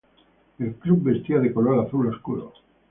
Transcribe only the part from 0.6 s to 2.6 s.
club vestía de color azul oscuro.